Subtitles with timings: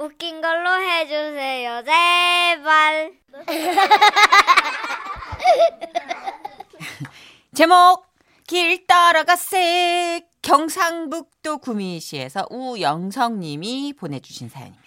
[0.00, 1.82] 웃긴 걸로 해주세요.
[1.84, 3.12] 제발.
[7.54, 8.06] 제목
[8.46, 14.80] 길 따라가세 경상북도 구미시에서 우영성님이 보내주신 사연입니다.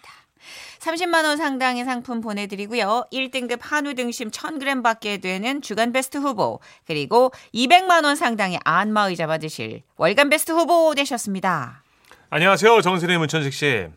[0.79, 3.05] 30만 원 상당의 상품 보내드리고요.
[3.13, 9.83] 1등급 한우 등심 1000g 받게 되는 주간 베스트 후보 그리고 200만 원 상당의 안마의자 받으실
[9.97, 11.83] 월간 베스트 후보 되셨습니다.
[12.31, 12.81] 안녕하세요.
[12.81, 13.89] 정선의 문천식 씨.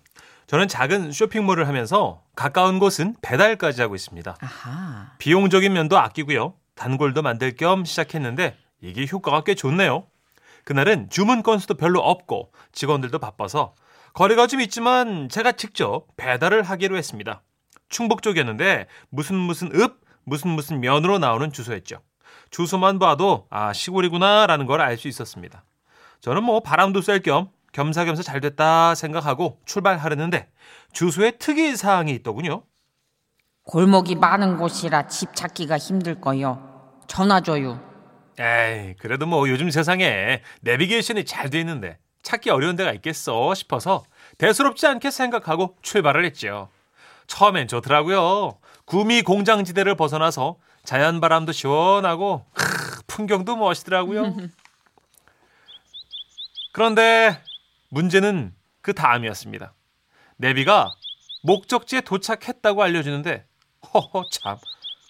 [0.46, 4.36] 저는 작은 쇼핑몰을 하면서 가까운 곳은 배달까지 하고 있습니다.
[4.40, 5.12] 아하.
[5.18, 6.54] 비용적인 면도 아끼고요.
[6.76, 10.06] 단골도 만들 겸 시작했는데 이게 효과가 꽤 좋네요.
[10.64, 13.74] 그날은 주문 건수도 별로 없고 직원들도 바빠서
[14.12, 17.42] 거리가 좀 있지만 제가 직접 배달을 하기로 했습니다.
[17.88, 22.00] 충북 쪽이었는데 무슨 무슨 읍 무슨 무슨 면으로 나오는 주소였죠.
[22.50, 25.64] 주소만 봐도 아 시골이구나라는 걸 알 수 있었습니다.
[26.20, 30.48] 저는 뭐 바람도 쐴 겸 겸사겸사 잘 됐다 생각하고 출발하려는데
[30.94, 32.62] 주소에 특이 사항이 있더군요.
[33.64, 37.02] 골목이 많은 곳이라 집 찾기가 힘들 거요.
[37.06, 37.78] 전화 줘요.
[38.38, 44.04] 에이, 그래도 뭐 요즘 세상에 내비게이션이 잘 돼 있는데 찾기 어려운 데가 있겠어 싶어서
[44.38, 46.70] 대수롭지 않게 생각하고 출발을 했죠.
[47.26, 48.58] 처음엔 좋더라고요.
[48.86, 54.32] 구미 공장지대를 벗어나서 자연 바람도 시원하고 크, 풍경도 멋있더라고요.
[56.72, 57.42] 그런데
[57.90, 59.72] 문제는 그 다음이었습니다.
[60.36, 60.94] 내비가
[61.42, 63.46] 목적지에 도착했다고 알려주는데
[63.92, 64.58] 허허 참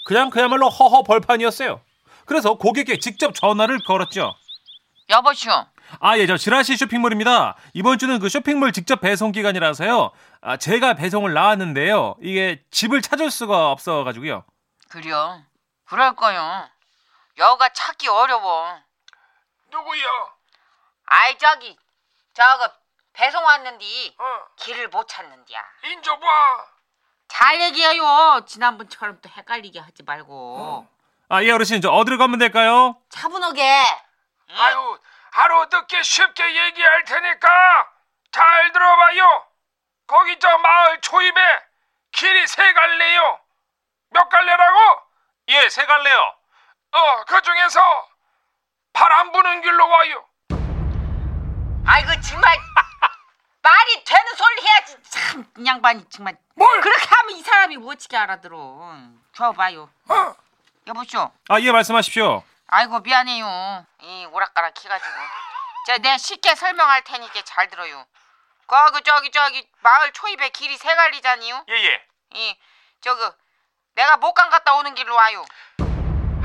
[0.07, 1.81] 그냥 그야말로 허허 벌판이었어요.
[2.27, 4.35] 그래서 고객께 직접 전화를 걸었죠.
[5.09, 5.51] 여보슈.
[6.01, 7.57] 아, 예, 저 지라시 쇼핑몰입니다.
[7.73, 10.11] 이번 주는 그 쇼핑몰 직접 배송 기간이라서요.
[10.41, 12.17] 아, 제가 배송을 나왔는데요.
[12.21, 14.45] 이게 집을 찾을 수가 없어가지고요.
[14.89, 15.41] 그려.
[15.85, 16.69] 그럴 거요.
[17.39, 18.77] 여가 찾기 어려워.
[19.71, 20.03] 누구요?
[21.07, 21.77] 아이 저기
[22.37, 22.70] 저거
[23.15, 24.25] 배송 왔는디 어,
[24.56, 25.65] 길을 못 찾는디야.
[25.84, 26.67] 인줘봐.
[27.28, 28.45] 잘 얘기해요.
[28.47, 30.87] 지난번처럼 또 헷갈리게 하지 말고.
[31.31, 33.00] 아, 예, 어르신, 저 어디로 가면 될까요?
[33.09, 33.62] 차분하게.
[34.50, 34.99] 아유,
[35.33, 37.91] 하루 늦게 쉽게 얘기할 테니까
[38.33, 39.47] 잘 들어봐요.
[40.06, 41.41] 거기 저 마을 초입에
[42.12, 43.41] 길이 세 갈래요.
[44.11, 44.78] 몇 갈래라고?
[45.49, 46.34] 예, 세 갈래요.
[46.93, 48.09] 어, 그 중에서
[48.93, 50.28] 바람 부는 길로 와요.
[51.87, 52.59] 아이고 정말
[53.63, 54.97] 말이 되는 소리 해야지.
[55.11, 56.37] 참 이 양반이 정말.
[56.55, 56.81] 뭘?
[56.81, 58.57] 그렇게 하면 이 사람이 어떻게 알아들어.
[59.35, 59.91] 줘봐요.
[60.09, 60.35] 어,
[60.87, 61.31] 여보쇼.
[61.49, 62.43] 아, 예, 말씀하십시오.
[62.69, 63.87] 아이고 미안해요.
[64.03, 65.11] 이 오락가락 키가지고.
[65.87, 68.05] 자, 내가 쉽게 설명할 테니까 잘 들어요.
[68.67, 71.65] 거기 저기 저기 마을 초입에 길이 세 갈리잖니요.
[71.69, 72.07] 예, 예.
[72.35, 72.57] 이
[73.01, 73.33] 저거
[73.95, 75.45] 내가 목강 갔다 오는 길로 와요.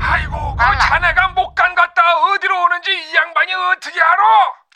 [0.00, 0.78] 아이고, 그 알라.
[0.78, 4.22] 자네가 목간 갔다 어디로 오는지 이 양반이 어떻게 알아?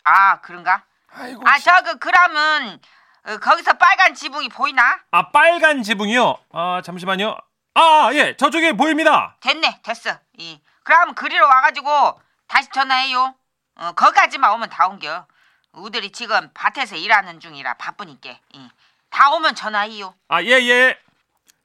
[0.07, 0.83] 아 그런가?
[1.13, 2.79] 아이고, 아 저거 그러면
[3.25, 4.99] 어, 거기서 빨간 지붕이 보이나?
[5.11, 6.37] 아, 빨간 지붕이요?
[6.53, 7.35] 아, 잠시만요.
[7.73, 9.35] 아, 예, 저쪽에 보입니다.
[9.41, 10.17] 됐네 됐어.
[10.37, 13.35] 이 그럼 그리로 와가지고 다시 전화해요.
[13.75, 15.27] 어, 거기까지만 오면 다 옮겨.
[15.73, 18.29] 우들이 지금 밭에서 일하는 중이라 바쁘니까.
[18.53, 18.69] 이.
[19.09, 20.15] 다 오면 전화해요.
[20.29, 20.97] 아, 예, 예.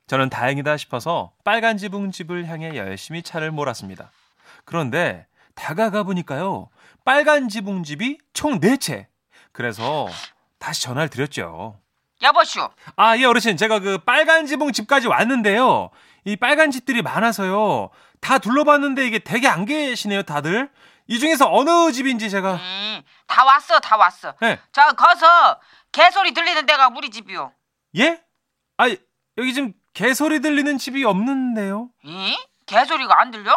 [0.08, 4.10] 저는 다행이다 싶어서 빨간 지붕 집을 향해 열심히 차를 몰았습니다.
[4.64, 6.68] 그런데 다가가 보니까요.
[7.04, 9.06] 빨간 지붕 집이 총 4채.
[9.52, 10.08] 그래서
[10.58, 11.78] 다시 전화를 드렸죠.
[12.22, 12.70] 여보쇼.
[12.96, 13.56] 아, 예, 어르신.
[13.56, 15.90] 제가 그 빨간 지붕 집까지 왔는데요.
[16.24, 17.90] 이 빨간 집들이 많아서요.
[18.20, 20.70] 다 둘러봤는데 이게 되게 안 계시네요, 다들.
[21.08, 22.54] 이 중에서 어느 집인지 제가.
[22.54, 24.34] 음, 다 왔어, 다 왔어.
[24.40, 24.58] 네.
[24.70, 25.58] 저 거서
[25.90, 27.52] 개소리 들리는 데가 우리 집이요.
[27.98, 28.22] 예?
[28.78, 28.88] 아,
[29.38, 31.90] 여기 지금 개소리 들리는 집이 없는데요.
[32.04, 32.38] 이?
[32.66, 33.54] 개소리가 안 들려?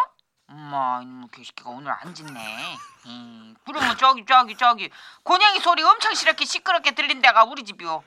[0.48, 2.76] 엄마, 이놈의 개새끼가 오늘 안 짖네.
[3.04, 4.90] 이, 그러면 저기 저기 저기
[5.24, 8.04] 고양이 소리 엄청 시럽게 시끄럽게 들린 데가 우리 집이요.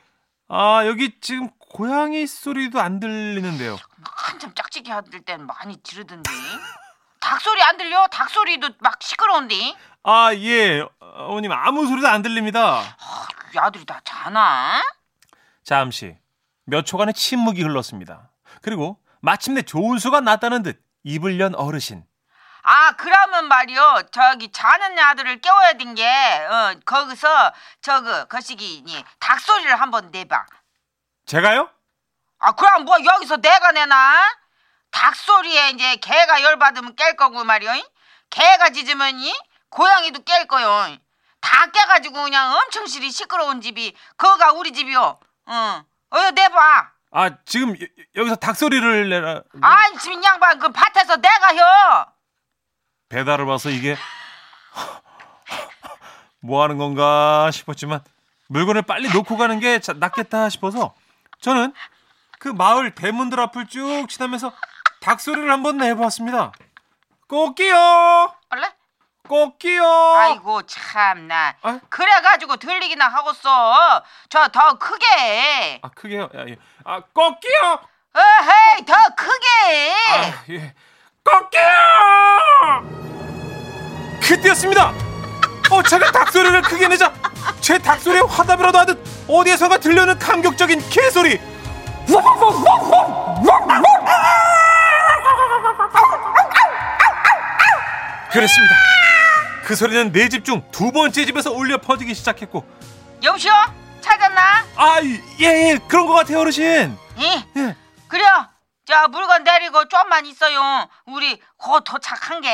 [0.48, 3.78] 아, 여기 지금 고양이 소리도 안 들리는데요.
[4.04, 6.32] 한참 짝짓기 하들 땐 많이 지르던데.
[7.20, 8.08] 닭 소리 안 들려?
[8.08, 9.76] 닭 소리도 막 시끄러운데.
[10.04, 10.84] 아, 예.
[11.00, 12.80] 어머님, 아무 소리도 안 들립니다.
[12.80, 14.82] 아, 이 아들이 다 자나?
[15.64, 16.18] 잠시
[16.64, 18.32] 몇 초간의 침묵이 흘렀습니다.
[18.62, 22.06] 그리고 마침내 좋은 수가 났다는 듯 입을 연 어르신.
[22.62, 24.04] 아 그러면 말이요.
[24.12, 30.46] 저기 자는 아들을 깨워야 된게 어, 거기서 저그 거시기 이 닭소리를 한번 내봐.
[31.26, 31.70] 제가요?
[32.40, 34.16] 아 그럼 뭐 여기서 내가 내나?
[34.92, 37.72] 닭소리에 이제 개가 열받으면 깰 거고 말이요.
[38.30, 39.34] 개가 짖으면 이
[39.70, 40.98] 고양이도 깰 거요.
[41.42, 45.20] 다 깨가지고 그냥 엄청 시리 시끄러운 집이 그거가 우리 집이요.
[45.50, 45.84] 응.
[46.12, 46.92] 어, 내봐.
[47.12, 47.86] 아, 지금 여,
[48.16, 49.42] 여기서 닭소리를 내라.
[49.62, 52.06] 아이 지금 이 양반 그 밭에서 내가 혀
[53.10, 53.98] 배달을 와서 이게
[56.42, 58.02] 뭐 하는 건가 싶었지만
[58.48, 60.94] 물건을 빨리 놓고 가는 게 자- 낫겠다 싶어서
[61.42, 61.74] 저는
[62.40, 64.54] 그 마을 대문들 앞을 쭉 지나면서
[65.02, 66.52] 닭 소리를 한번 내보았습니다.
[67.28, 68.34] 꽃기요!
[68.52, 68.74] 원래?
[69.28, 69.84] 꽃기요!
[70.16, 71.56] 아이고 참나.
[71.62, 71.80] 아?
[71.90, 74.04] 그래가지고 들리기나 하겠어.
[74.30, 75.80] 저더 크게.
[75.84, 76.24] 아, 크게요?
[76.36, 76.58] 야, 예.
[76.86, 77.80] 아, 꽃기요!
[78.16, 79.94] 어헤이 더 크게.
[80.08, 80.74] 아, 예.
[81.30, 81.62] 꽃기요!
[84.22, 84.94] 그때였습니다!
[85.72, 87.14] 어, 제가 닭소리를 크게 내자
[87.62, 91.40] 제 닭소리에 화답이라도 하듯 어디에선가 들려오는 감격적인 개소리!
[98.32, 98.76] 그랬습니다.
[99.66, 102.66] 그 소리는 네집중 두 번째 집에서 울려 퍼지기 시작했고
[103.22, 103.52] 여보시오?
[104.02, 104.66] 찾았나?
[104.76, 106.98] 아, 예, 예, 그런 것 같아요, 어르신.
[107.20, 107.46] 예.
[107.58, 107.76] 예.
[108.90, 110.60] 자 물건 내리고 좀만 있어요.
[111.06, 112.50] 우리 곧 도착한 게.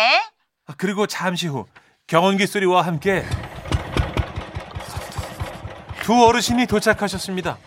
[0.68, 1.66] 아, 그리고 잠시 후
[2.08, 3.24] 경운기 소리와 함께
[6.04, 7.58] 두 어르신이 도착하셨습니다.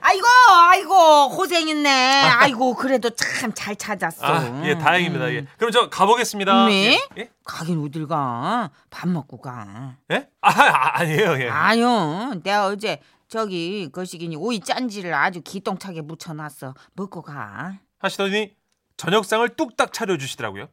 [0.00, 0.24] 아이고,
[0.70, 2.22] 아이고, 고생했네.
[2.22, 4.24] 아이고, 그래도 참 잘 찾았어.
[4.24, 5.30] 아, 예, 다행입니다.
[5.32, 5.46] 예.
[5.58, 6.66] 그럼 저 가보겠습니다.
[6.66, 6.92] 네?
[6.94, 7.22] 예?
[7.22, 7.30] 예?
[7.44, 8.70] 가긴 어딜 가?
[8.88, 9.96] 밥 먹고 가.
[10.12, 10.28] 예?
[10.40, 11.40] 아, 아, 아니에요.
[11.42, 11.50] 예.
[11.50, 16.74] 아니요, 내가 어제 저기 거시기니 오이 짠지를 아주 기똥차게 묻혀놨어.
[16.94, 17.74] 먹고 가.
[17.98, 18.54] 하시더니
[18.96, 20.68] 저녁상을 뚝딱 차려주시더라고요.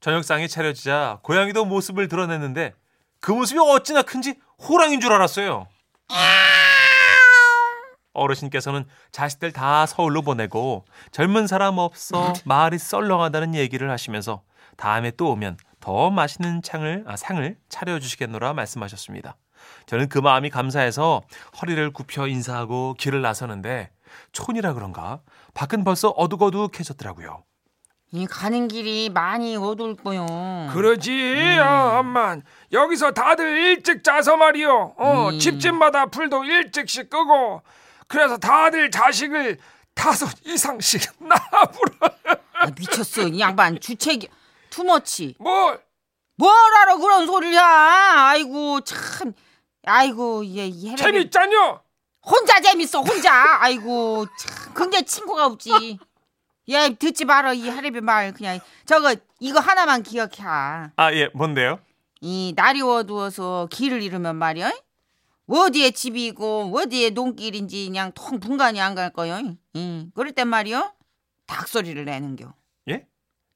[0.00, 2.74] 저녁상이 차려지자 고양이도 모습을 드러냈는데
[3.20, 5.66] 그 모습이 어찌나 큰지 호랑인 줄 알았어요.
[8.12, 14.42] 어르신께서는 자식들 다 서울로 보내고 젊은 사람 없어 마을이 썰렁하다는 얘기를 하시면서
[14.76, 19.36] 다음에 또 오면 더 맛있는 창을, 아, 상을 차려주시겠노라 말씀하셨습니다.
[19.86, 21.22] 저는 그 마음이 감사해서
[21.60, 23.90] 허리를 굽혀 인사하고 길을 나서는데
[24.32, 25.20] 촌이라 그런가?
[25.54, 27.44] 밖은 벌써 어둑어둑해졌더라고요.
[28.12, 30.26] 이 가는 길이 많이 어두울 거요.
[30.72, 32.42] 그러지 어, 엄만.
[32.72, 34.94] 여기서 다들 일찍 짜서 말이요.
[34.96, 35.38] 어, 음.
[35.38, 37.62] 집집마다 불도 일찍씩 끄고.
[38.06, 39.58] 그래서 다들 자식을
[39.94, 42.16] 다섯 이상씩 낳아보라
[42.54, 44.30] 아, 미쳤어, 이 양반 주책
[44.70, 45.34] 투머치.
[45.38, 45.80] 뭘?
[46.36, 48.28] 뭐라러 그런 소리를 하?
[48.28, 49.32] 아이고 참,
[49.84, 51.80] 아이고 얘이 해레비 재밌잖여
[52.28, 53.58] 혼자 재밌어 혼자.
[53.62, 55.98] 아이고 참, 근데 친구가 없지.
[56.68, 60.42] 얘 듣지 말어 이 하레비 말 그냥 저거 이거 하나만 기억해.
[60.42, 61.78] 아, 예, 뭔데요?
[62.20, 64.72] 이 날이 어두워서 길을 잃으면 말이야.
[65.48, 69.38] 어디에 집이 있고 어디에 농길인지 그냥 통 분간이 안 갈 거요.
[69.76, 70.10] 응.
[70.14, 70.92] 그럴 땐 말이요.
[71.46, 72.52] 닭소리를 내는겨.
[72.88, 73.06] 예?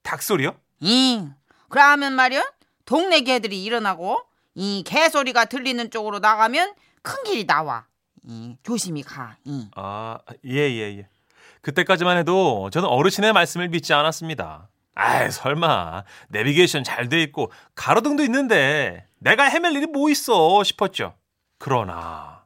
[0.05, 0.55] 닭소리요?
[0.85, 1.35] 응.
[1.69, 2.45] 그러면 말이야.
[2.85, 4.21] 동네 개들이 일어나고
[4.55, 7.87] 이 개소리가 들리는 쪽으로 나가면 큰 길이 나와.
[8.25, 9.37] 이, 조심히 가.
[9.45, 9.69] 이.
[9.77, 11.09] 아, 예, 예, 예.
[11.63, 14.69] 그때까지만 해도 저는 어르신의 말씀을 믿지 않았습니다.
[14.95, 16.05] 아이, 설마.
[16.29, 21.15] 내비게이션 잘 돼 있고 가로등도 있는데 내가 헤맬 일이 뭐 있어 싶었죠.
[21.59, 22.45] 그러나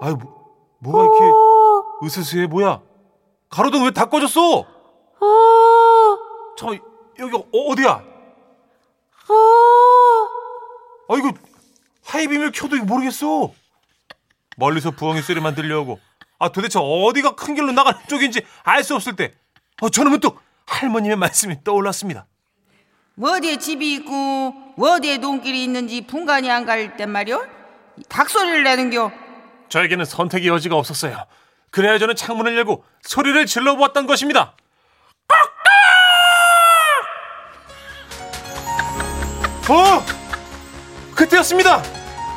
[0.00, 2.80] 아유, 뭐, 뭐가 이렇게 으스스해 뭐야?
[3.50, 4.64] 가로등 왜 다 꺼졌어?
[6.56, 6.66] 저
[7.18, 8.02] 여기 어, 어디야?
[11.10, 11.32] 아 이거
[12.12, 13.52] 하이빔을 켜도 모르겠어.
[14.56, 16.00] 멀리서 부엉이 소리만 들려오고
[16.38, 19.32] 아 도대체 어디가 큰 길로 나가는 쪽인지 알 수 없을 때
[19.80, 22.26] 어, 저는 또 할머님의 말씀이 떠올랐습니다.
[23.20, 27.38] 어디에 집이 있고 어디에 농길이 있는지 분간이 안 갈 땐 말이야.
[27.98, 29.10] 이 닭소리를 내는겨.
[29.68, 31.24] 저에게는 선택의 여지가 없었어요.
[31.70, 34.54] 그래야 저는 창문을 열고 소리를 질러보았던 것입니다.
[39.68, 40.04] 어!
[41.14, 41.82] 그때였습니다.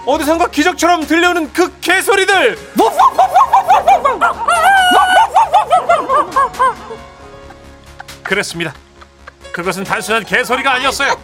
[0.05, 2.57] 어디선가 기적처럼 들려오는 그 개소리들.
[8.23, 8.73] 그랬습니다.
[9.51, 11.15] 그것은 단순한 개소리가 아니었어요.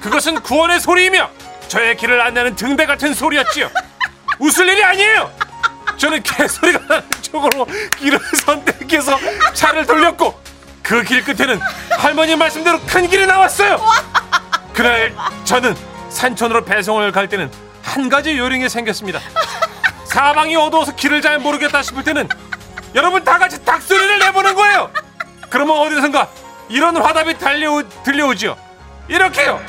[0.00, 1.28] 그것은 구원의 소리이며
[1.68, 3.70] 저의 길을 안내하는 등대 같은 소리였지요.
[4.38, 5.30] 웃을 일이 아니에요.
[5.96, 7.66] 저는 개소리가 나는 쪽으로
[7.98, 9.18] 길을 선택해서
[9.52, 10.40] 차를 돌렸고
[10.82, 11.60] 그 길 끝에는
[11.98, 13.80] 할머니 말씀대로 큰 길이 나왔어요.
[14.74, 15.76] 그날 저는
[16.10, 17.50] 산촌으로 배송을 갈 때는
[17.92, 19.20] 한 가지 요령이 생겼습니다.
[20.06, 22.26] 사방이 어두워서 길을 잘 모르겠다 싶을 때는
[22.94, 24.90] 여러분 다 같이 닭소리를 내보는 거예요.
[25.50, 26.26] 그러면 어디선가
[26.70, 28.56] 이런 화답이 달려오, 들려오지요.
[29.08, 29.60] 이렇게요.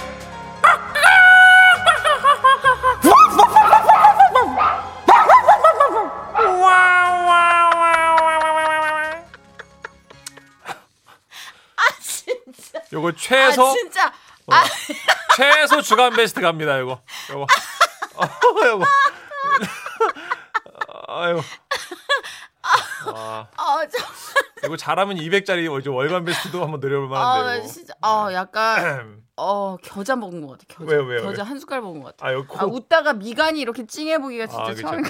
[12.94, 14.08] 요거 최소 아 진짜.
[14.48, 14.54] 어.
[15.36, 16.80] 최소 주간 베스트 갑니다.
[16.80, 17.02] 요거
[17.32, 17.48] 요거
[18.74, 18.86] 어, 요거
[21.08, 21.42] 아유
[23.06, 28.30] 아, 아, 저, 이거 잘하면 200짜리 월간 베스트도 한번 노려볼 아, 만한데 나요 진짜, 어,
[28.32, 30.64] 약간, 어, 겨자 먹은 것 같아.
[30.70, 30.90] 겨자.
[30.92, 31.50] 왜요, 왜요, 겨자 왜요?
[31.50, 32.28] 한 숟갈 먹은 것 같아.
[32.30, 35.04] 아, 아, 코 웃다가 미간이 이렇게 찡해 보기가 진짜 아, 것그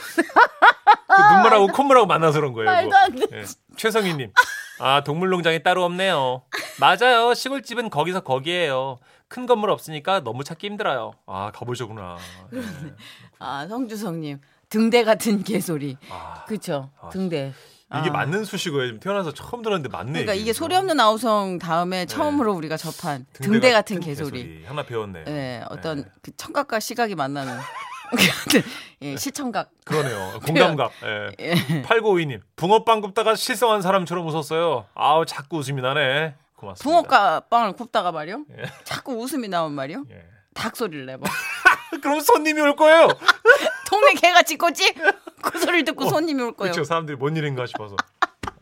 [1.34, 2.72] 눈물하고 콧물하고 만나서 그런 거예요.
[2.72, 2.96] 말도.
[2.98, 3.28] 안 돼.
[3.32, 3.46] 예.
[3.78, 4.32] 최성희 님.
[4.80, 6.44] 아 동물농장이 따로 없네요.
[6.80, 7.34] 맞아요.
[7.36, 9.00] 시골집은 거기서 거기에요.
[9.34, 11.14] 큰 건물 없으니까 너무 찾기 힘들어요.
[11.26, 12.18] 아 가보셨구나.
[12.54, 12.62] 예.
[13.40, 15.98] 아 성주성님 등대 같은 개소리.
[16.12, 16.92] 아, 그쵸?
[17.02, 17.52] 아, 등대.
[18.00, 18.12] 이게 아.
[18.12, 18.86] 맞는 수식어예요.
[18.90, 20.12] 지금 태어나서 처음 들었는데 맞네.
[20.12, 20.54] 그러니까 이게.
[20.54, 24.64] 소리 없는 아우성 다음에 처음으로 우리가 접한 등대, 같은 개소리.
[24.68, 25.26] 하나 배웠네요.
[25.28, 26.06] 예, 어떤 예.
[26.22, 27.58] 그 청각과 시각이 만나는
[29.02, 29.72] 예, 시청각.
[29.84, 30.40] 그러네요.
[30.46, 30.92] 공감각.
[31.06, 31.32] 예.
[31.40, 31.82] 예.
[31.84, 32.40] 8952님.
[32.56, 34.86] 붕어빵 굽다가 실성한 사람처럼 웃었어요.
[34.94, 36.36] 아우 자꾸 웃음이 나네.
[36.64, 36.84] 고맙습니다.
[36.84, 38.46] 붕어가 빵을 굽다가 말이요.
[38.58, 38.64] 예.
[38.84, 40.06] 자꾸 웃음이 나온 말이요.
[40.12, 40.26] 예.
[40.54, 41.24] 닭 소리를 내봐.
[42.02, 43.08] 그럼 손님이 올 거예요.
[43.88, 44.94] 동네 개가 짖고지?
[45.42, 46.72] 그 소리를 듣고 손님이 올 거예요.
[46.72, 46.84] 그렇죠.
[46.88, 47.96] 사람들이 뭔 일인가 싶어서.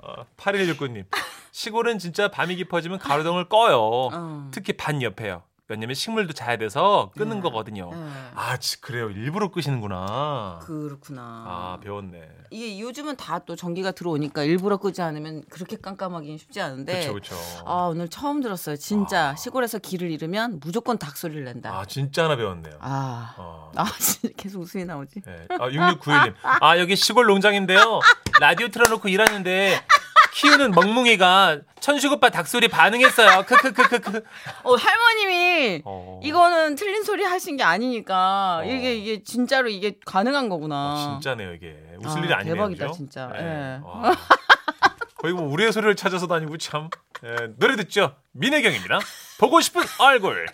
[0.04, 1.06] 아, 8169님.
[1.52, 4.10] 시골은 진짜 밤이 깊어지면 가로등을 꺼요.
[4.12, 4.50] 어.
[4.52, 5.44] 특히 반 옆에요.
[5.72, 7.42] 왜냐면 식물도 자야 돼서 끄는 네.
[7.42, 7.90] 거거든요.
[7.94, 7.98] 예.
[8.36, 9.10] 아, 지- 그래요.
[9.10, 10.60] 일부러 끄시는구나.
[10.64, 11.22] 그렇구나.
[11.22, 12.22] 아, 배웠네.
[12.52, 17.08] 이게 요즘은 다 또 전기가 들어오니까 일부러 끄지 않으면 그렇게 깜깜하기는 쉽지 않은데.
[17.08, 17.36] 그렇죠, 그렇죠.
[17.66, 18.76] 아 오늘 처음 들었어요.
[18.76, 19.36] 진짜 아.
[19.36, 21.72] 시골에서 길을 잃으면 무조건 닭 소리를 낸다.
[21.76, 22.76] 아, 진짜 하나 배웠네요.
[22.80, 23.72] 아, 어.
[23.76, 25.22] 아 진짜 계속 웃음이 나오지.
[25.26, 25.48] 네.
[25.60, 26.34] 아, 6691님.
[26.44, 28.00] 아, 여기 시골 농장인데요.
[28.40, 29.82] 라디오 틀어놓고 일하는데
[30.34, 33.44] 키우는 멍뭉이가 천식 오빠 닭소리 반응했어요.
[33.46, 34.24] 크크크크크.
[34.64, 36.20] 어 할머님이 어.
[36.24, 38.64] 이거는 틀린 소리 하신 게 아니니까 어.
[38.66, 40.76] 이게 이게 진짜로 이게 가능한 거구나.
[40.76, 41.76] 아, 진짜네요, 이게.
[42.04, 42.56] 웃을 아, 일이 아니네요.
[42.56, 42.98] 대박이다, 그죠?
[42.98, 43.28] 진짜.
[43.34, 43.40] 네.
[43.40, 43.80] 예.
[43.84, 44.16] 와.
[45.18, 46.90] 거의 뭐 우리의 소리를 찾아서 다니고 참.
[47.24, 48.16] 예, 노래 듣죠.
[48.32, 49.00] 민혜경입니다.
[49.40, 50.48] 보고 싶은 얼굴.